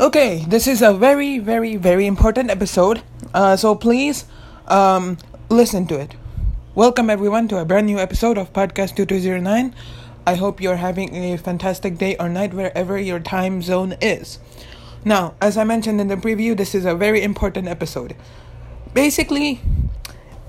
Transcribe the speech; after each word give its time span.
Okay, 0.00 0.44
this 0.46 0.68
is 0.68 0.80
a 0.80 0.94
very, 0.94 1.40
very, 1.40 1.74
very 1.74 2.06
important 2.06 2.50
episode. 2.50 3.02
Uh, 3.34 3.56
so 3.56 3.74
please 3.74 4.26
um, 4.68 5.18
listen 5.48 5.88
to 5.88 5.98
it. 5.98 6.14
Welcome 6.76 7.10
everyone 7.10 7.48
to 7.48 7.58
a 7.58 7.64
brand 7.64 7.86
new 7.86 7.98
episode 7.98 8.38
of 8.38 8.52
Podcast 8.52 8.94
2209. 8.94 9.74
I 10.24 10.34
hope 10.36 10.60
you're 10.60 10.76
having 10.76 11.16
a 11.16 11.36
fantastic 11.36 11.98
day 11.98 12.16
or 12.16 12.28
night 12.28 12.54
wherever 12.54 12.96
your 12.96 13.18
time 13.18 13.60
zone 13.60 13.96
is. 14.00 14.38
Now, 15.04 15.34
as 15.40 15.56
I 15.56 15.64
mentioned 15.64 16.00
in 16.00 16.06
the 16.06 16.16
preview, 16.16 16.56
this 16.56 16.76
is 16.76 16.84
a 16.84 16.94
very 16.94 17.20
important 17.24 17.66
episode. 17.66 18.14
Basically, 18.94 19.60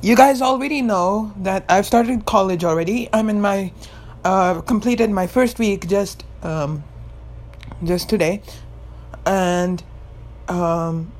you 0.03 0.15
guys 0.15 0.43
already 0.43 0.83
know 0.83 1.33
that 1.37 1.65
I've 1.67 1.87
started 1.87 2.27
college 2.27 2.63
already. 2.63 3.09
I'm 3.11 3.31
in 3.31 3.41
my 3.41 3.71
uh, 4.23 4.61
completed 4.61 5.09
my 5.09 5.25
first 5.25 5.57
week 5.57 5.87
just 5.87 6.23
um, 6.43 6.83
just 7.83 8.09
today, 8.09 8.43
and 9.25 9.83
um, 10.47 11.11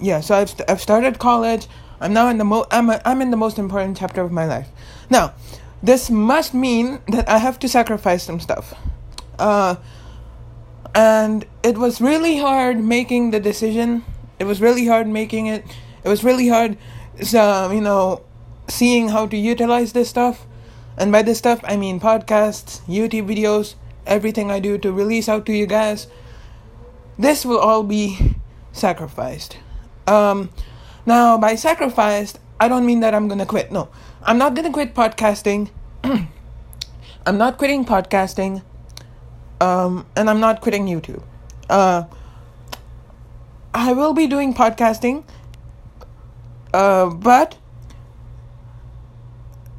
yeah. 0.00 0.20
So 0.20 0.34
I've 0.34 0.54
I've 0.68 0.80
started 0.80 1.18
college. 1.18 1.66
I'm 2.00 2.12
now 2.12 2.28
in 2.28 2.38
the 2.38 2.44
mo 2.44 2.66
I'm 2.70 2.90
I'm 2.90 3.22
in 3.22 3.30
the 3.30 3.36
most 3.36 3.58
important 3.58 3.96
chapter 3.96 4.20
of 4.22 4.32
my 4.32 4.44
life. 4.46 4.68
Now, 5.10 5.34
this 5.82 6.10
must 6.10 6.54
mean 6.54 7.00
that 7.08 7.28
I 7.28 7.38
have 7.38 7.58
to 7.60 7.68
sacrifice 7.68 8.22
some 8.22 8.40
stuff. 8.40 8.74
Uh, 9.38 9.76
and 10.94 11.44
it 11.62 11.76
was 11.76 12.00
really 12.00 12.38
hard 12.38 12.82
making 12.82 13.32
the 13.32 13.40
decision. 13.40 14.04
It 14.38 14.44
was 14.44 14.60
really 14.60 14.86
hard 14.86 15.06
making 15.06 15.46
it. 15.46 15.64
It 16.04 16.08
was 16.08 16.22
really 16.22 16.48
hard, 16.48 16.78
so, 17.22 17.70
you 17.70 17.80
know, 17.80 18.22
seeing 18.68 19.08
how 19.08 19.26
to 19.26 19.36
utilize 19.36 19.92
this 19.92 20.08
stuff. 20.08 20.46
And 20.96 21.10
by 21.10 21.22
this 21.22 21.38
stuff, 21.38 21.60
I 21.64 21.76
mean 21.76 21.98
podcasts, 21.98 22.80
YouTube 22.86 23.28
videos, 23.28 23.74
everything 24.06 24.50
I 24.50 24.60
do 24.60 24.78
to 24.78 24.92
release 24.92 25.28
out 25.28 25.44
to 25.46 25.52
you 25.52 25.66
guys. 25.66 26.06
This 27.18 27.44
will 27.44 27.58
all 27.58 27.82
be 27.82 28.36
sacrificed. 28.72 29.58
Um, 30.06 30.50
now, 31.06 31.38
by 31.38 31.54
sacrificed, 31.54 32.38
I 32.58 32.68
don't 32.68 32.86
mean 32.86 33.00
that 33.00 33.14
I'm 33.14 33.28
gonna 33.28 33.46
quit. 33.46 33.70
No, 33.70 33.88
I'm 34.22 34.38
not 34.38 34.54
gonna 34.54 34.72
quit 34.72 34.94
podcasting. 34.94 35.70
I'm 37.26 37.38
not 37.38 37.58
quitting 37.58 37.84
podcasting. 37.84 38.62
Um, 39.60 40.06
and 40.16 40.28
I'm 40.28 40.40
not 40.40 40.60
quitting 40.60 40.86
YouTube. 40.86 41.22
Uh, 41.70 42.04
I 43.72 43.92
will 43.92 44.12
be 44.12 44.26
doing 44.26 44.52
podcasting. 44.52 45.24
Uh, 46.72 47.06
but 47.06 47.56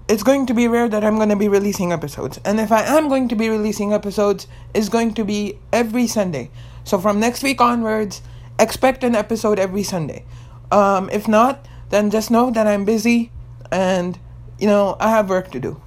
it's 0.08 0.23
going 0.23 0.45
to 0.45 0.53
be 0.53 0.67
rare 0.67 0.88
that 0.88 1.03
I'm 1.03 1.16
going 1.16 1.30
to 1.30 1.36
be 1.36 1.48
releasing 1.48 1.92
episodes. 1.92 2.39
And 2.45 2.59
if 2.59 2.72
I 2.72 2.84
am 2.84 3.08
going 3.08 3.28
to 3.30 3.36
be 3.36 3.50
releasing 3.50 3.94
episodes, 3.94 4.47
it's 4.73 4.89
going 4.89 5.14
to 5.16 5.25
be 5.25 5.58
every 5.73 6.08
Sunday. 6.08 6.52
So 6.84 7.00
from 7.00 7.20
next 7.20 7.42
week 7.42 7.59
onwards, 7.59 8.22
expect 8.59 9.03
an 9.03 9.16
episode 9.16 9.58
every 9.58 9.84
Sunday. 9.84 10.25
Um, 10.72 11.09
if 11.12 11.28
not, 11.28 11.67
then 11.89 12.12
just 12.12 12.30
know 12.30 12.52
that 12.52 12.67
I'm 12.67 12.86
busy 12.86 13.31
and, 13.72 14.20
you 14.59 14.67
know, 14.67 14.95
I 15.00 15.09
have 15.09 15.30
work 15.30 15.52
to 15.52 15.59
do. 15.59 15.81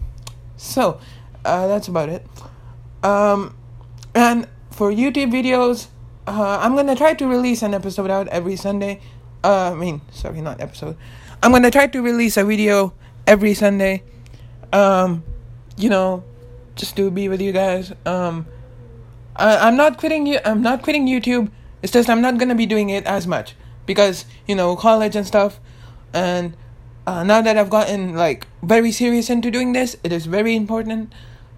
So, 0.56 1.00
uh, 1.44 1.69
that's 1.69 1.86
about 1.86 2.08
it. 2.08 2.27
Um, 3.05 3.56
and 4.14 4.48
for 4.72 4.91
YouTube 4.91 5.30
videos, 5.30 5.86
uh, 6.27 6.58
I'm 6.60 6.75
gonna 6.75 6.97
try 6.97 7.14
to 7.14 7.27
release 7.27 7.62
an 7.62 7.75
episode 7.75 8.10
out 8.10 8.27
every 8.28 8.56
Sunday. 8.56 9.00
Uh, 9.44 9.70
I 9.72 9.75
mean, 9.75 10.00
sorry, 10.10 10.41
not 10.41 10.60
episode. 10.60 10.97
I'm 11.42 11.53
gonna 11.53 11.70
try 11.70 11.86
to 11.86 12.03
release 12.03 12.36
a 12.36 12.44
video 12.44 12.92
every 13.29 13.53
Sunday. 13.53 14.03
Um, 14.73 15.23
you 15.77 15.91
know, 15.91 16.25
just 16.75 16.97
to 16.97 17.11
be 17.11 17.29
with 17.29 17.41
you 17.41 17.53
guys. 17.53 17.93
Um, 18.05 18.47
I, 19.37 19.69
I'm 19.69 19.77
not 19.77 19.98
quitting 19.98 20.27
you. 20.27 20.41
I'm 20.45 20.62
not 20.62 20.83
quitting 20.83 21.07
YouTube. 21.07 21.51
It's 21.83 21.93
just 21.93 22.09
I'm 22.09 22.21
not 22.21 22.39
gonna 22.39 22.56
be 22.56 22.67
doing 22.67 22.89
it 22.91 23.05
as 23.05 23.27
much 23.27 23.55
because 23.87 24.25
you 24.49 24.56
know 24.56 24.75
college 24.75 25.15
and 25.15 25.27
stuff. 25.27 25.61
And 26.12 26.56
uh, 27.06 27.23
now 27.23 27.43
that 27.43 27.56
I've 27.56 27.71
gotten 27.71 28.15
like 28.15 28.47
very 28.62 28.91
serious 28.91 29.31
into 29.31 29.50
doing 29.50 29.75
this, 29.75 29.97
it 30.03 30.11
is 30.11 30.27
very 30.27 30.56
important. 30.56 31.12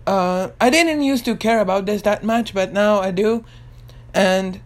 Uh, 0.06 0.50
I 0.60 0.70
didn't 0.70 1.03
used 1.03 1.25
to 1.26 1.36
care 1.36 1.60
about 1.60 1.86
this 1.86 2.03
that 2.03 2.25
much, 2.25 2.53
but 2.53 2.72
now 2.72 3.00
I 3.00 3.12
do, 3.12 3.44
and 4.12 4.60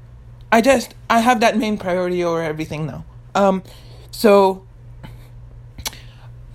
I 0.50 0.62
just 0.62 0.94
I 1.10 1.20
have 1.20 1.41
that 1.41 1.56
main 1.56 1.76
priority 1.76 2.25
over 2.25 2.43
everything 2.43 2.87
now. 2.87 3.04
Um, 3.34 3.62
so 4.10 4.64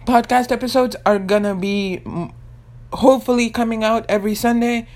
podcast 0.09 0.51
episodes 0.51 0.95
are 1.05 1.19
gonna 1.19 1.53
be 1.53 2.01
hopefully 2.91 3.51
coming 3.51 3.83
out 3.83 4.07
every 4.09 4.33
Sunday. 4.33 4.87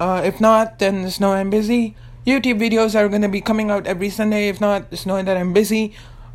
Uh, 0.00 0.20
if 0.24 0.40
not, 0.40 0.80
then 0.80 1.04
just 1.04 1.20
know 1.20 1.30
I'm 1.30 1.48
busy. 1.48 1.94
YouTube 2.26 2.58
videos 2.58 2.98
are 2.98 3.08
gonna 3.08 3.28
be 3.28 3.40
coming 3.40 3.70
out 3.70 3.86
every 3.86 4.10
Sunday. 4.10 4.48
If 4.48 4.60
not, 4.60 4.90
just 4.90 5.06
know 5.06 5.22
that 5.22 5.36
I'm 5.36 5.52
busy. 5.52 5.94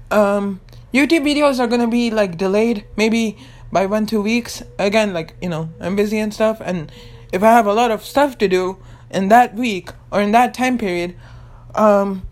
Um, 0.09 0.61
YouTube 0.93 1.27
videos 1.27 1.59
are 1.59 1.67
gonna 1.67 1.89
be 1.89 2.11
like 2.11 2.37
delayed, 2.37 2.85
maybe 2.95 3.37
by 3.73 3.85
one 3.87 4.05
two 4.05 4.21
weeks. 4.21 4.63
Again, 4.79 5.11
like 5.11 5.35
you 5.41 5.49
know, 5.49 5.67
I'm 5.81 5.97
busy 5.97 6.17
and 6.17 6.33
stuff, 6.33 6.61
and 6.63 6.89
if 7.33 7.43
I 7.43 7.51
have 7.51 7.67
a 7.67 7.73
lot 7.73 7.91
of 7.91 8.05
stuff 8.05 8.37
to 8.37 8.47
do 8.47 8.77
in 9.11 9.27
that 9.35 9.53
week 9.53 9.91
or 10.11 10.21
in 10.21 10.31
that 10.31 10.53
time 10.53 10.77
period, 10.77 11.17
um, 11.75 12.23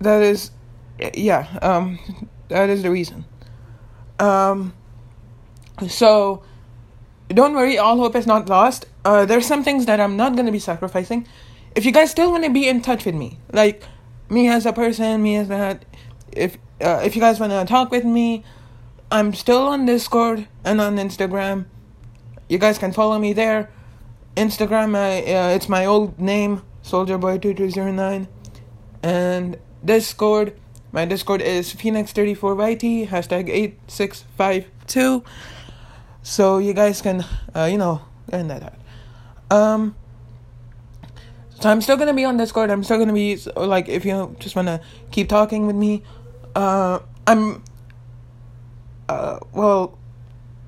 that 0.00 0.20
is, 0.20 0.50
yeah, 1.14 1.46
um, 1.62 2.00
that 2.48 2.70
is 2.70 2.82
the 2.82 2.90
reason. 2.90 3.24
Um, 4.18 4.74
so 5.88 6.42
don't 7.28 7.54
worry, 7.54 7.78
all 7.78 7.96
hope 7.96 8.16
is 8.16 8.26
not 8.26 8.48
lost. 8.48 8.86
Uh, 9.04 9.26
there's 9.26 9.46
some 9.46 9.62
things 9.62 9.86
that 9.86 10.00
I'm 10.00 10.16
not 10.16 10.36
gonna 10.36 10.52
be 10.52 10.58
sacrificing. 10.58 11.26
If 11.74 11.84
you 11.84 11.92
guys 11.92 12.10
still 12.10 12.30
wanna 12.30 12.50
be 12.50 12.68
in 12.68 12.80
touch 12.80 13.04
with 13.04 13.14
me, 13.14 13.38
like 13.52 13.82
me 14.30 14.48
as 14.48 14.66
a 14.66 14.72
person, 14.72 15.22
me 15.22 15.36
as 15.36 15.48
that, 15.48 15.84
if 16.32 16.56
uh, 16.80 17.00
if 17.04 17.14
you 17.14 17.20
guys 17.20 17.38
wanna 17.40 17.64
talk 17.66 17.90
with 17.90 18.04
me, 18.04 18.44
I'm 19.10 19.34
still 19.34 19.68
on 19.68 19.86
Discord 19.86 20.48
and 20.64 20.80
on 20.80 20.96
Instagram. 20.96 21.66
You 22.48 22.58
guys 22.58 22.78
can 22.78 22.92
follow 22.92 23.18
me 23.18 23.32
there. 23.32 23.70
Instagram, 24.36 24.96
I, 24.96 25.32
uh, 25.32 25.48
it's 25.54 25.68
my 25.68 25.86
old 25.86 26.20
name, 26.20 26.62
Soldier 26.82 27.18
Boy 27.18 27.38
two 27.38 27.54
two 27.54 27.70
zero 27.70 27.92
nine, 27.92 28.28
and 29.02 29.58
Discord. 29.84 30.58
My 30.96 31.04
Discord 31.04 31.42
is 31.42 31.74
Phoenix34YT, 31.74 33.08
hashtag 33.08 33.50
8652. 33.50 35.22
So 36.22 36.56
you 36.56 36.72
guys 36.72 37.02
can, 37.02 37.22
uh, 37.54 37.68
you 37.70 37.76
know, 37.76 38.00
end 38.32 38.48
that 38.48 38.62
out. 38.62 38.80
Um, 39.50 39.94
so 41.60 41.68
I'm 41.68 41.82
still 41.82 41.98
gonna 41.98 42.14
be 42.14 42.24
on 42.24 42.38
Discord. 42.38 42.70
I'm 42.70 42.82
still 42.82 42.96
gonna 42.96 43.12
be, 43.12 43.36
like, 43.56 43.90
if 43.90 44.06
you 44.06 44.34
just 44.38 44.56
wanna 44.56 44.80
keep 45.10 45.28
talking 45.28 45.66
with 45.66 45.76
me, 45.76 46.02
uh, 46.54 47.00
I'm, 47.26 47.62
uh, 49.10 49.40
well, 49.52 49.98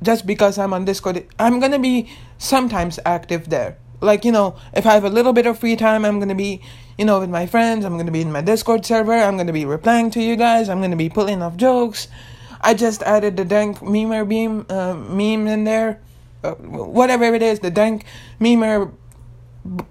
just 0.02 0.26
because 0.26 0.58
I'm 0.58 0.74
on 0.74 0.84
Discord, 0.84 1.26
I'm 1.38 1.58
gonna 1.58 1.78
be 1.78 2.06
sometimes 2.36 3.00
active 3.06 3.48
there. 3.48 3.78
Like, 4.00 4.24
you 4.24 4.32
know, 4.32 4.56
if 4.72 4.86
I 4.86 4.94
have 4.94 5.04
a 5.04 5.10
little 5.10 5.32
bit 5.32 5.46
of 5.46 5.58
free 5.58 5.76
time, 5.76 6.04
I'm 6.04 6.18
gonna 6.18 6.34
be, 6.34 6.60
you 6.96 7.04
know, 7.04 7.20
with 7.20 7.30
my 7.30 7.46
friends. 7.46 7.84
I'm 7.84 7.96
gonna 7.96 8.12
be 8.12 8.20
in 8.20 8.32
my 8.32 8.42
Discord 8.42 8.86
server. 8.86 9.14
I'm 9.14 9.36
gonna 9.36 9.52
be 9.52 9.64
replying 9.64 10.10
to 10.12 10.22
you 10.22 10.36
guys. 10.36 10.68
I'm 10.68 10.80
gonna 10.80 10.96
be 10.96 11.08
pulling 11.08 11.42
off 11.42 11.56
jokes. 11.56 12.08
I 12.60 12.74
just 12.74 13.02
added 13.02 13.36
the 13.36 13.44
dank 13.44 13.78
memer 13.78 14.28
beam 14.28 14.66
uh, 14.68 14.94
meme 14.94 15.46
in 15.46 15.64
there, 15.64 16.00
uh, 16.42 16.52
whatever 16.54 17.24
it 17.24 17.42
is, 17.42 17.60
the 17.60 17.70
dank 17.70 18.04
memer 18.40 18.92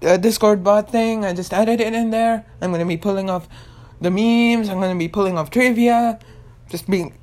uh, 0.02 0.16
Discord 0.16 0.64
bot 0.64 0.90
thing. 0.90 1.24
I 1.24 1.32
just 1.32 1.52
added 1.52 1.80
it 1.80 1.92
in 1.92 2.10
there. 2.10 2.44
I'm 2.60 2.72
gonna 2.72 2.86
be 2.86 2.96
pulling 2.96 3.30
off 3.30 3.48
the 4.00 4.10
memes. 4.10 4.68
I'm 4.68 4.80
gonna 4.80 4.98
be 4.98 5.08
pulling 5.08 5.38
off 5.38 5.50
trivia, 5.50 6.18
just 6.68 6.88
being, 6.90 7.14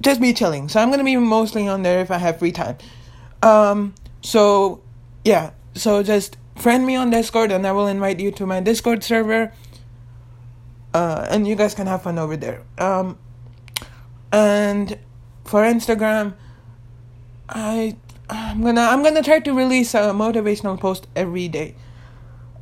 just 0.00 0.20
be 0.20 0.32
chilling. 0.32 0.68
So 0.68 0.80
I'm 0.80 0.90
gonna 0.90 1.04
be 1.04 1.16
mostly 1.16 1.68
on 1.68 1.82
there 1.82 2.00
if 2.00 2.10
I 2.10 2.18
have 2.18 2.38
free 2.38 2.52
time. 2.52 2.76
Um, 3.42 3.94
so 4.22 4.82
yeah, 5.24 5.50
so 5.74 6.02
just 6.02 6.36
friend 6.56 6.86
me 6.86 6.96
on 6.96 7.10
Discord 7.10 7.52
and 7.52 7.66
I 7.66 7.72
will 7.72 7.86
invite 7.86 8.20
you 8.20 8.30
to 8.32 8.46
my 8.46 8.60
Discord 8.60 9.02
server. 9.02 9.52
Uh, 10.92 11.26
and 11.30 11.46
you 11.46 11.54
guys 11.54 11.74
can 11.74 11.86
have 11.86 12.02
fun 12.02 12.18
over 12.18 12.36
there. 12.36 12.62
Um, 12.78 13.16
and 14.32 14.98
for 15.44 15.62
Instagram, 15.62 16.34
I 17.48 17.96
I'm 18.28 18.62
gonna 18.62 18.82
I'm 18.82 19.02
gonna 19.02 19.22
try 19.22 19.40
to 19.40 19.52
release 19.52 19.94
a 19.94 20.12
motivational 20.14 20.78
post 20.78 21.06
every 21.14 21.48
day. 21.48 21.74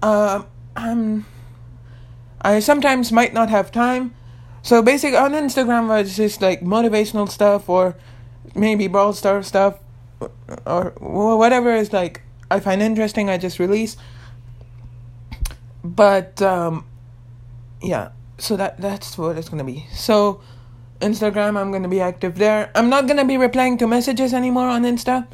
Uh, 0.02 0.44
I'm 0.76 1.26
I 2.40 2.61
sometimes 2.61 3.12
might 3.12 3.34
not 3.34 3.50
have 3.50 3.72
time, 3.72 4.14
so 4.62 4.82
basically 4.82 5.19
on 5.19 5.32
Instagram 5.32 6.00
it's 6.00 6.16
just 6.16 6.40
like 6.40 6.61
motivational 6.61 7.28
stuff 7.28 7.69
or 7.69 7.96
maybe 8.54 8.88
Brawl 8.88 9.12
Star 9.12 9.43
stuff 9.43 9.78
or 10.66 10.93
whatever 10.99 11.75
is 11.75 11.93
like 11.93 12.22
I 12.50 12.61
find 12.61 12.83
interesting. 12.83 13.31
I 13.31 13.39
just 13.39 13.59
release. 13.59 13.97
But 15.85 16.41
um, 16.43 16.85
yeah, 17.83 18.11
so 18.39 18.56
that 18.56 18.79
that's 18.79 19.17
what 19.19 19.37
it's 19.37 19.49
gonna 19.49 19.65
be. 19.65 19.87
So 19.93 20.41
Instagram, 21.00 21.56
I'm 21.56 21.71
gonna 21.71 21.89
be 21.89 22.00
active 22.00 22.37
there. 22.37 22.71
I'm 22.75 22.89
not 22.89 23.06
gonna 23.06 23.25
be 23.25 23.37
replying 23.37 23.79
to 23.79 23.87
messages 23.87 24.35
anymore 24.35 24.69
on 24.69 24.83
Insta. 24.83 25.27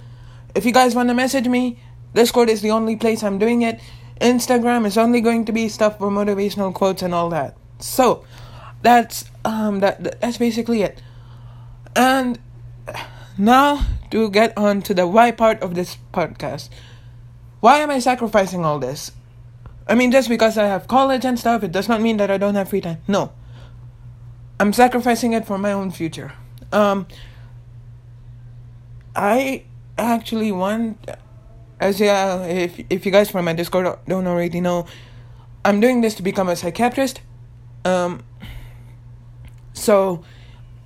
If 0.54 0.64
you 0.64 0.72
guys 0.72 0.94
wanna 0.94 1.14
message 1.14 1.48
me, 1.48 1.78
Discord 2.14 2.48
is 2.48 2.60
the 2.60 2.70
only 2.70 2.96
place 2.96 3.22
I'm 3.22 3.38
doing 3.38 3.62
it. 3.62 3.80
Instagram 4.20 4.86
is 4.86 4.96
only 4.96 5.20
going 5.20 5.44
to 5.46 5.52
be 5.52 5.68
stuff 5.68 5.98
for 5.98 6.10
motivational 6.10 6.72
quotes 6.72 7.02
and 7.02 7.14
all 7.14 7.28
that. 7.30 7.56
So 7.80 8.24
that's 8.82 9.24
um 9.44 9.80
that 9.80 10.20
that's 10.20 10.38
basically 10.38 10.82
it. 10.82 11.02
And 11.96 12.38
now 13.36 13.86
to 14.10 14.30
get 14.30 14.56
on 14.56 14.82
to 14.82 14.94
the 14.94 15.06
why 15.06 15.30
part 15.30 15.60
of 15.62 15.74
this 15.74 15.98
podcast. 16.12 16.68
Why 17.64 17.78
am 17.78 17.88
I 17.88 17.98
sacrificing 17.98 18.62
all 18.62 18.78
this? 18.78 19.10
I 19.88 19.94
mean, 19.94 20.12
just 20.12 20.28
because 20.28 20.58
I 20.58 20.66
have 20.66 20.86
college 20.86 21.24
and 21.24 21.38
stuff, 21.38 21.62
it 21.64 21.72
does 21.72 21.88
not 21.88 22.02
mean 22.02 22.18
that 22.18 22.30
I 22.30 22.36
don't 22.36 22.56
have 22.56 22.68
free 22.68 22.82
time. 22.82 22.98
No. 23.08 23.32
I'm 24.60 24.74
sacrificing 24.74 25.32
it 25.32 25.46
for 25.46 25.56
my 25.56 25.72
own 25.72 25.90
future. 25.90 26.34
Um, 26.72 27.06
I 29.16 29.64
actually 29.96 30.52
want, 30.52 31.10
as 31.80 32.00
yeah, 32.00 32.44
if 32.44 32.84
if 32.90 33.06
you 33.06 33.10
guys 33.10 33.30
from 33.30 33.46
my 33.46 33.54
Discord 33.54 33.98
don't 34.06 34.26
already 34.26 34.60
know, 34.60 34.84
I'm 35.64 35.80
doing 35.80 36.02
this 36.02 36.14
to 36.16 36.22
become 36.22 36.50
a 36.50 36.56
psychiatrist. 36.56 37.22
Um, 37.86 38.24
so 39.72 40.22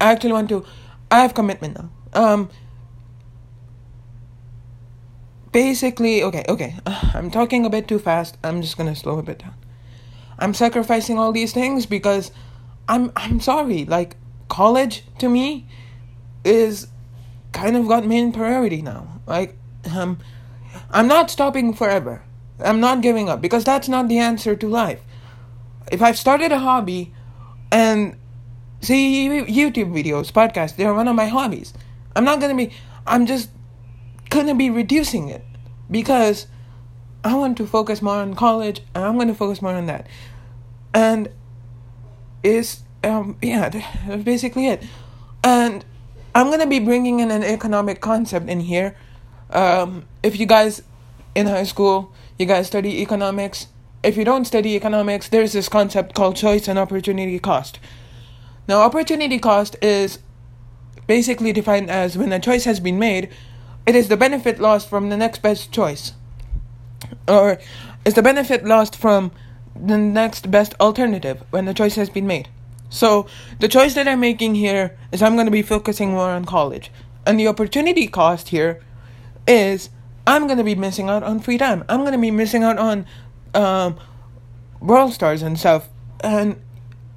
I 0.00 0.12
actually 0.12 0.32
want 0.32 0.48
to. 0.50 0.64
I 1.10 1.22
have 1.22 1.34
commitment 1.34 1.74
now. 1.74 1.90
Um, 2.12 2.50
basically, 5.58 6.22
okay, 6.22 6.44
okay. 6.48 6.76
I'm 6.86 7.30
talking 7.30 7.66
a 7.66 7.70
bit 7.70 7.88
too 7.88 7.98
fast. 7.98 8.38
I'm 8.44 8.62
just 8.62 8.76
gonna 8.78 8.94
slow 8.94 9.18
a 9.18 9.24
bit 9.24 9.40
down. 9.40 9.54
I'm 10.38 10.54
sacrificing 10.54 11.18
all 11.18 11.32
these 11.32 11.52
things 11.52 11.84
because 11.84 12.30
I'm 12.88 13.10
I'm 13.16 13.40
sorry. 13.40 13.84
Like 13.84 14.16
college 14.48 15.04
to 15.18 15.28
me 15.28 15.66
is 16.44 16.86
kind 17.52 17.76
of 17.76 17.88
got 17.88 18.06
main 18.06 18.32
priority 18.32 18.82
now. 18.82 19.20
Like 19.26 19.56
um 19.90 20.18
I'm 20.90 21.08
not 21.08 21.28
stopping 21.28 21.74
forever. 21.74 22.22
I'm 22.60 22.78
not 22.78 23.02
giving 23.02 23.28
up 23.28 23.40
because 23.40 23.64
that's 23.64 23.88
not 23.88 24.06
the 24.06 24.18
answer 24.18 24.54
to 24.54 24.68
life. 24.68 25.02
If 25.90 26.00
I've 26.02 26.18
started 26.18 26.52
a 26.52 26.60
hobby 26.60 27.12
and 27.72 28.16
see 28.80 29.28
YouTube 29.28 29.90
videos, 29.90 30.30
podcasts, 30.30 30.76
they're 30.76 30.94
one 30.94 31.08
of 31.08 31.16
my 31.16 31.26
hobbies. 31.26 31.74
I'm 32.14 32.24
not 32.24 32.40
gonna 32.40 32.54
be 32.54 32.70
I'm 33.08 33.26
just 33.26 33.50
gonna 34.30 34.54
be 34.54 34.70
reducing 34.70 35.28
it 35.30 35.44
because 35.90 36.46
I 37.24 37.34
want 37.34 37.56
to 37.58 37.66
focus 37.66 38.00
more 38.02 38.16
on 38.16 38.34
college 38.34 38.80
and 38.94 39.04
I'm 39.04 39.18
gonna 39.18 39.34
focus 39.34 39.60
more 39.62 39.74
on 39.74 39.86
that. 39.86 40.06
And 40.94 41.28
is 42.42 42.80
um 43.04 43.36
yeah, 43.42 43.68
that's 43.68 44.24
basically 44.24 44.66
it. 44.66 44.82
And 45.42 45.84
I'm 46.34 46.50
gonna 46.50 46.66
be 46.66 46.78
bringing 46.78 47.20
in 47.20 47.30
an 47.30 47.42
economic 47.42 48.00
concept 48.00 48.48
in 48.48 48.60
here. 48.60 48.96
Um, 49.50 50.06
if 50.22 50.38
you 50.38 50.46
guys 50.46 50.82
in 51.34 51.46
high 51.46 51.64
school, 51.64 52.12
you 52.38 52.46
guys 52.46 52.66
study 52.66 53.00
economics. 53.02 53.68
If 54.02 54.16
you 54.16 54.24
don't 54.24 54.44
study 54.44 54.76
economics, 54.76 55.28
there's 55.28 55.52
this 55.52 55.68
concept 55.68 56.14
called 56.14 56.36
choice 56.36 56.68
and 56.68 56.78
opportunity 56.78 57.38
cost. 57.38 57.78
Now, 58.68 58.80
opportunity 58.82 59.38
cost 59.38 59.76
is 59.82 60.18
basically 61.06 61.52
defined 61.52 61.90
as 61.90 62.16
when 62.16 62.32
a 62.32 62.38
choice 62.38 62.64
has 62.64 62.80
been 62.80 62.98
made, 62.98 63.30
it 63.88 63.96
is 63.96 64.08
the 64.08 64.18
benefit 64.18 64.60
lost 64.60 64.90
from 64.90 65.08
the 65.08 65.16
next 65.16 65.40
best 65.40 65.72
choice, 65.72 66.12
or 67.26 67.58
is 68.04 68.12
the 68.12 68.22
benefit 68.22 68.66
lost 68.66 68.94
from 68.94 69.32
the 69.74 69.96
next 69.96 70.50
best 70.50 70.74
alternative 70.78 71.42
when 71.48 71.64
the 71.64 71.72
choice 71.72 71.94
has 71.94 72.10
been 72.10 72.26
made. 72.26 72.50
So, 72.90 73.26
the 73.60 73.68
choice 73.68 73.94
that 73.94 74.06
I'm 74.06 74.20
making 74.20 74.56
here 74.56 74.98
is 75.10 75.22
I'm 75.22 75.36
going 75.36 75.46
to 75.46 75.50
be 75.50 75.62
focusing 75.62 76.10
more 76.10 76.28
on 76.28 76.44
college. 76.44 76.90
And 77.24 77.40
the 77.40 77.48
opportunity 77.48 78.06
cost 78.06 78.50
here 78.50 78.82
is 79.46 79.88
I'm 80.26 80.46
going 80.46 80.58
to 80.58 80.64
be 80.64 80.74
missing 80.74 81.08
out 81.08 81.22
on 81.22 81.40
free 81.40 81.56
time. 81.56 81.82
I'm 81.88 82.00
going 82.00 82.12
to 82.12 82.18
be 82.18 82.30
missing 82.30 82.64
out 82.64 82.76
on 82.76 83.06
um, 83.54 83.98
Brawl 84.82 85.10
Stars 85.10 85.40
and 85.40 85.58
stuff. 85.58 85.88
And 86.20 86.60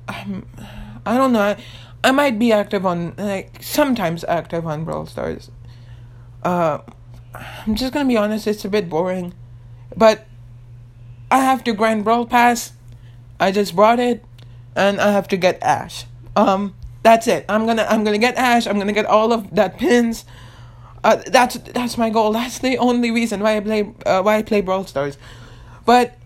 um, 0.07 0.47
I 1.05 1.17
don't 1.17 1.33
know. 1.33 1.41
I, 1.41 1.63
I 2.01 2.11
might 2.11 2.39
be 2.39 2.53
active 2.53 2.85
on, 2.85 3.13
like, 3.17 3.61
sometimes 3.61 4.23
active 4.23 4.65
on 4.65 4.85
Brawl 4.85 5.05
Stars. 5.05 5.51
Uh, 6.43 6.79
I'm 7.33 7.75
just 7.75 7.93
to 7.93 8.05
be 8.05 8.17
honest, 8.17 8.47
it's 8.47 8.65
a 8.65 8.69
bit 8.69 8.89
boring. 8.89 9.33
But 9.95 10.25
I 11.29 11.39
have 11.39 11.63
to 11.65 11.73
grind 11.73 12.03
Brawl 12.03 12.25
Pass. 12.25 12.73
I 13.39 13.51
just 13.51 13.75
brought 13.75 13.99
it 13.99 14.23
and 14.75 14.99
I 14.99 15.11
have 15.11 15.27
to 15.29 15.37
get 15.37 15.61
Ash. 15.61 16.05
Um, 16.35 16.75
that's 17.03 17.27
it. 17.27 17.45
I'm 17.49 17.65
gonna 17.65 17.85
I'm 17.89 18.03
gonna 18.03 18.17
get 18.17 18.35
Ash. 18.35 18.67
I'm 18.67 18.77
gonna 18.77 18.93
get 18.93 19.05
all 19.05 19.33
of 19.33 19.53
that 19.55 19.77
pins. 19.77 20.25
Uh, 21.03 21.17
that's 21.27 21.57
that's 21.57 21.97
my 21.97 22.09
goal. 22.09 22.31
That's 22.33 22.59
the 22.59 22.77
only 22.77 23.11
reason 23.11 23.41
why 23.41 23.57
I 23.57 23.59
play 23.59 23.93
uh, 24.05 24.21
why 24.21 24.37
I 24.37 24.43
play 24.43 24.61
Brawl 24.61 24.85
Stars. 24.85 25.17
But 25.85 26.17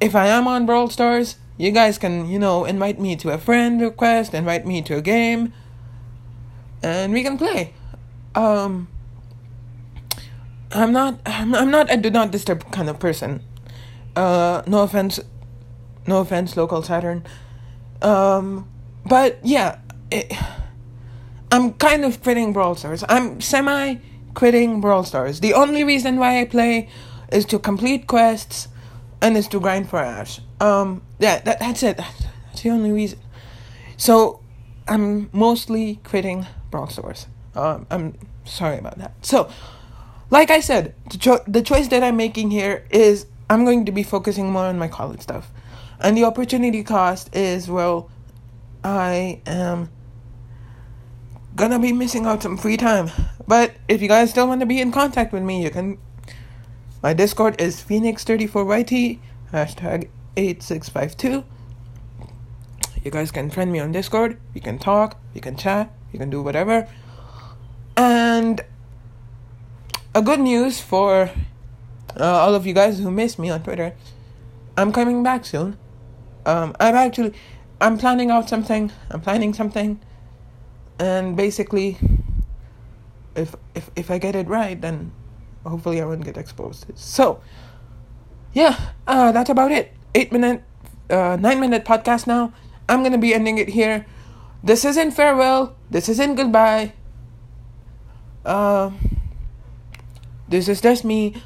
if 0.00 0.14
I 0.14 0.28
am 0.28 0.48
on 0.48 0.64
Brawl 0.64 0.88
Stars, 0.88 1.36
you 1.58 1.70
guys 1.70 1.98
can 1.98 2.28
you 2.28 2.38
know 2.38 2.64
invite 2.64 2.98
me 2.98 3.14
to 3.16 3.30
a 3.30 3.38
friend 3.38 3.80
request, 3.80 4.32
invite 4.32 4.66
me 4.66 4.80
to 4.82 4.96
a 4.96 5.02
game, 5.02 5.52
and 6.82 7.12
we 7.12 7.22
can 7.22 7.36
play. 7.36 7.74
Um, 8.34 8.88
I'm 10.74 10.92
not 10.92 11.20
I'm, 11.26 11.54
I'm 11.54 11.70
not 11.70 11.92
a 11.92 11.96
do 11.96 12.10
not 12.10 12.30
disturb 12.30 12.70
kind 12.72 12.88
of 12.88 12.98
person. 12.98 13.42
Uh, 14.16 14.62
no 14.66 14.82
offense, 14.82 15.20
no 16.06 16.20
offense, 16.20 16.56
local 16.56 16.82
Saturn. 16.82 17.24
Um, 18.02 18.68
but 19.06 19.38
yeah, 19.42 19.78
it, 20.10 20.32
I'm 21.50 21.74
kind 21.74 22.04
of 22.04 22.22
quitting 22.22 22.52
Brawl 22.52 22.74
Stars. 22.74 23.04
I'm 23.08 23.40
semi 23.40 23.96
quitting 24.34 24.80
Brawl 24.80 25.04
Stars. 25.04 25.40
The 25.40 25.54
only 25.54 25.84
reason 25.84 26.16
why 26.16 26.40
I 26.40 26.44
play 26.44 26.88
is 27.30 27.44
to 27.46 27.58
complete 27.58 28.06
quests 28.06 28.68
and 29.20 29.36
is 29.36 29.48
to 29.48 29.60
grind 29.60 29.88
for 29.88 29.98
Ash. 29.98 30.40
Um, 30.60 31.02
yeah, 31.18 31.40
that, 31.40 31.60
that's 31.60 31.82
it. 31.82 31.96
That's 31.98 32.62
the 32.62 32.70
only 32.70 32.92
reason. 32.92 33.18
So, 33.96 34.40
I'm 34.88 35.30
mostly 35.32 36.00
quitting 36.04 36.46
Brawl 36.70 36.88
Stars. 36.88 37.26
Um, 37.54 37.86
I'm 37.90 38.18
sorry 38.44 38.78
about 38.78 38.98
that. 38.98 39.12
So, 39.24 39.50
like 40.32 40.50
I 40.50 40.60
said, 40.60 40.94
the, 41.10 41.18
cho- 41.18 41.44
the 41.46 41.60
choice 41.60 41.88
that 41.88 42.02
I'm 42.02 42.16
making 42.16 42.50
here 42.50 42.86
is 42.90 43.26
I'm 43.50 43.66
going 43.66 43.84
to 43.84 43.92
be 43.92 44.02
focusing 44.02 44.50
more 44.50 44.64
on 44.64 44.78
my 44.78 44.88
college 44.88 45.20
stuff. 45.20 45.50
And 46.00 46.16
the 46.16 46.24
opportunity 46.24 46.82
cost 46.82 47.36
is, 47.36 47.68
well, 47.68 48.10
I 48.82 49.42
am 49.46 49.90
gonna 51.54 51.78
be 51.78 51.92
missing 51.92 52.24
out 52.24 52.42
some 52.42 52.56
free 52.56 52.78
time. 52.78 53.10
But 53.46 53.74
if 53.88 54.00
you 54.00 54.08
guys 54.08 54.30
still 54.30 54.48
want 54.48 54.60
to 54.60 54.66
be 54.66 54.80
in 54.80 54.90
contact 54.90 55.34
with 55.34 55.42
me, 55.42 55.62
you 55.62 55.68
can. 55.70 55.98
My 57.02 57.12
Discord 57.12 57.60
is 57.60 57.82
Phoenix34YT, 57.82 59.18
hashtag 59.52 60.08
8652. 60.36 61.44
You 63.04 63.10
guys 63.10 63.30
can 63.30 63.50
friend 63.50 63.70
me 63.70 63.80
on 63.80 63.92
Discord. 63.92 64.40
You 64.54 64.62
can 64.62 64.78
talk, 64.78 65.20
you 65.34 65.42
can 65.42 65.56
chat, 65.56 65.92
you 66.10 66.18
can 66.18 66.30
do 66.30 66.40
whatever. 66.40 66.88
And 67.96 68.62
a 70.14 70.22
good 70.22 70.40
news 70.40 70.80
for 70.80 71.30
uh, 72.18 72.24
all 72.24 72.54
of 72.54 72.66
you 72.66 72.74
guys 72.74 72.98
who 72.98 73.10
miss 73.10 73.38
me 73.38 73.50
on 73.50 73.62
Twitter 73.62 73.94
I'm 74.76 74.92
coming 74.92 75.22
back 75.22 75.44
soon. 75.44 75.76
Um, 76.46 76.74
I'm 76.80 76.94
actually, 76.94 77.34
I'm 77.80 77.98
planning 77.98 78.30
out 78.30 78.48
something. 78.48 78.90
I'm 79.10 79.20
planning 79.20 79.52
something, 79.52 80.00
and 80.98 81.36
basically, 81.36 81.98
if 83.36 83.54
if 83.74 83.90
if 83.96 84.10
I 84.10 84.18
get 84.18 84.34
it 84.34 84.48
right, 84.48 84.80
then 84.80 85.12
hopefully 85.64 86.00
I 86.00 86.04
won't 86.06 86.24
get 86.24 86.36
exposed. 86.36 86.86
So, 86.94 87.42
yeah, 88.52 88.92
uh, 89.06 89.30
that's 89.32 89.50
about 89.50 89.72
it. 89.72 89.92
Eight 90.14 90.32
minute, 90.32 90.62
uh, 91.10 91.36
nine 91.36 91.60
minute 91.60 91.84
podcast 91.84 92.26
now. 92.26 92.52
I'm 92.88 93.02
gonna 93.02 93.18
be 93.18 93.34
ending 93.34 93.58
it 93.58 93.68
here. 93.68 94.06
This 94.64 94.84
isn't 94.84 95.12
farewell. 95.12 95.76
This 95.90 96.08
isn't 96.08 96.36
goodbye. 96.36 96.94
Uh, 98.44 98.90
this 100.52 100.68
is 100.68 100.80
just 100.80 101.04
me 101.04 101.42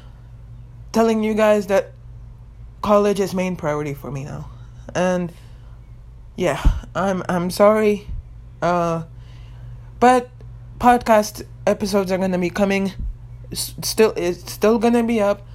telling 0.91 1.23
you 1.23 1.33
guys 1.33 1.67
that 1.67 1.93
college 2.83 3.19
is 3.19 3.33
main 3.33 3.55
priority 3.55 3.95
for 3.95 4.11
me 4.11 4.23
now 4.23 4.49
and 4.93 5.33
yeah, 6.37 6.61
I'm 6.95 7.23
I'm 7.27 7.49
sorry, 7.49 8.07
uh, 8.61 9.03
but 9.99 10.29
podcast 10.79 11.43
episodes 11.65 12.11
are 12.11 12.17
gonna 12.17 12.37
be 12.37 12.51
coming. 12.51 12.93
Still, 13.53 14.13
it's 14.15 14.53
still 14.53 14.77
gonna 14.77 15.03
be 15.03 15.19
up. 15.19 15.45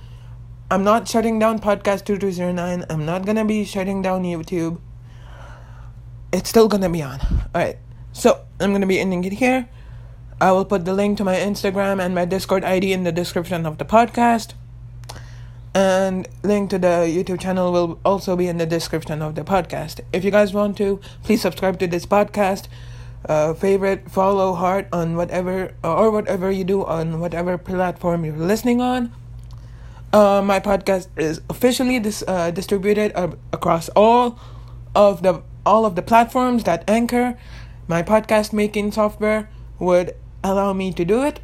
I'm 0.71 0.83
not 0.83 1.07
shutting 1.07 1.39
down 1.39 1.61
podcast 1.61 2.05
two 2.05 2.19
two 2.19 2.33
zero 2.33 2.53
nine. 2.53 2.85
I'm 2.91 3.07
not 3.07 3.25
gonna 3.25 3.45
be 3.45 3.65
shutting 3.65 4.03
down 4.03 4.25
YouTube. 4.25 4.81
It's 6.33 6.51
still 6.51 6.67
gonna 6.67 6.91
be 6.91 7.03
on. 7.03 7.21
All 7.55 7.63
right, 7.63 7.79
so 8.13 8.45
I'm 8.59 8.73
gonna 8.73 8.87
be 8.87 8.99
ending 8.99 9.23
it 9.25 9.35
here. 9.35 9.69
I 10.43 10.51
will 10.51 10.65
put 10.65 10.85
the 10.85 10.93
link 10.93 11.19
to 11.19 11.25
my 11.25 11.37
Instagram 11.37 12.03
and 12.05 12.17
my 12.17 12.25
Discord 12.25 12.65
ID 12.65 12.93
in 12.93 13.05
the 13.05 13.13
description 13.13 13.65
of 13.65 13.79
the 13.79 13.85
podcast 13.85 14.55
and 15.73 16.27
link 16.43 16.71
to 16.71 16.81
the 16.81 17.07
YouTube 17.07 17.39
channel 17.39 17.71
will 17.71 18.01
also 18.05 18.35
be 18.35 18.49
in 18.49 18.57
the 18.59 18.67
description 18.67 19.23
of 19.23 19.37
the 19.37 19.43
podcast. 19.43 20.01
If 20.13 20.25
you 20.25 20.33
guys 20.33 20.53
want 20.53 20.77
to, 20.79 21.01
please 21.23 21.41
subscribe 21.41 21.79
to 21.79 21.87
this 21.87 22.07
podcast. 22.07 22.67
Uh, 23.25 23.55
favorite, 23.55 24.11
follow, 24.11 24.55
heart 24.55 24.89
on 24.93 25.15
whatever 25.15 25.75
or 25.85 26.11
whatever 26.11 26.51
you 26.51 26.65
do 26.65 26.85
on 26.85 27.21
whatever 27.21 27.57
platform 27.57 28.25
you're 28.25 28.37
listening 28.37 28.81
on. 28.81 29.13
Uh, 30.13 30.43
my 30.45 30.59
podcast 30.59 31.07
is 31.17 31.41
officially 31.49 32.01
dis- 32.01 32.25
uh, 32.27 32.51
distributed 32.51 33.13
across 33.53 33.89
all 33.91 34.41
of 34.93 35.23
the 35.23 35.41
all 35.65 35.87
of 35.87 35.95
the 35.95 36.03
platforms 36.03 36.65
that 36.65 36.83
Anchor, 36.91 37.39
my 37.87 38.03
podcast 38.03 38.53
making 38.53 38.91
software, 38.91 39.49
would 39.79 40.17
allow 40.43 40.73
me 40.73 40.93
to 40.93 41.05
do 41.05 41.23
it. 41.23 41.41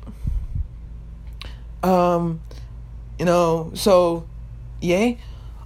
Um, 1.82 2.40
you 3.18 3.24
know, 3.24 3.70
so 3.74 4.26
yay. 4.80 5.18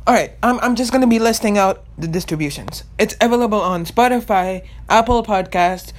All 0.07 0.15
right, 0.15 0.33
I'm 0.43 0.59
I'm 0.61 0.75
just 0.75 0.93
gonna 0.93 1.07
be 1.07 1.19
listing 1.19 1.59
out 1.59 1.85
the 1.97 2.09
distributions. 2.09 2.85
It's 2.99 3.15
available 3.21 3.61
on 3.61 3.85
Spotify, 3.87 4.67
Apple 4.89 5.23
Podcasts, 5.23 5.93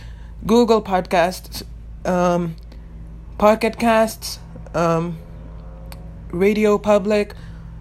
Google 0.45 0.81
Podcasts, 0.81 1.63
um, 2.05 2.55
Pocket 3.37 3.79
Casts, 3.79 4.39
um, 4.73 5.17
Radio 6.31 6.77
Public. 6.77 7.33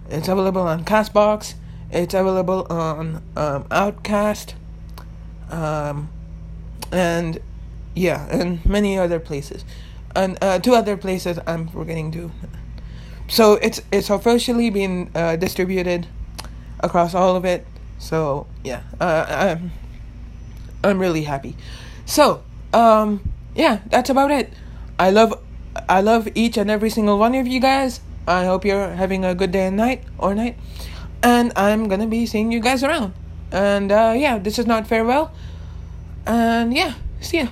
It's 0.09 0.27
available 0.27 0.61
on 0.61 0.85
Castbox. 0.85 1.55
It's 1.91 2.13
available 2.13 2.65
on 2.69 3.21
um, 3.35 3.65
Overcast, 3.69 4.55
um, 5.49 6.09
and 6.91 7.39
yeah, 7.95 8.27
and 8.29 8.65
many 8.65 8.97
other 8.97 9.19
places, 9.19 9.63
and 10.15 10.37
uh, 10.41 10.59
two 10.59 10.75
other 10.75 10.97
places 10.97 11.39
I'm 11.45 11.67
forgetting 11.67 12.11
to. 12.11 12.31
So 13.27 13.53
it's 13.53 13.81
it's 13.91 14.09
officially 14.09 14.69
been 14.69 15.09
uh, 15.15 15.35
distributed 15.37 16.07
across 16.79 17.13
all 17.13 17.35
of 17.35 17.45
it. 17.45 17.65
So 17.99 18.47
yeah, 18.63 18.83
uh, 18.99 19.25
I'm 19.29 19.71
I'm 20.83 20.99
really 20.99 21.23
happy. 21.23 21.55
So 22.05 22.43
um, 22.73 23.21
yeah, 23.55 23.79
that's 23.89 24.09
about 24.09 24.31
it. 24.31 24.51
I 24.99 25.09
love 25.09 25.33
I 25.89 26.01
love 26.01 26.27
each 26.35 26.57
and 26.57 26.69
every 26.69 26.89
single 26.89 27.17
one 27.17 27.33
of 27.35 27.47
you 27.47 27.59
guys. 27.59 28.01
I 28.27 28.45
hope 28.45 28.65
you're 28.65 28.91
having 28.91 29.25
a 29.25 29.35
good 29.35 29.51
day 29.51 29.67
and 29.67 29.77
night 29.77 30.03
or 30.17 30.35
night. 30.35 30.57
And 31.23 31.51
I'm 31.55 31.87
gonna 31.87 32.07
be 32.07 32.25
seeing 32.25 32.51
you 32.51 32.59
guys 32.59 32.83
around. 32.83 33.13
And 33.51 33.91
uh, 33.91 34.13
yeah, 34.15 34.37
this 34.37 34.59
is 34.59 34.65
not 34.65 34.87
farewell. 34.87 35.31
And 36.25 36.73
yeah, 36.73 36.95
see 37.21 37.39
ya. 37.39 37.47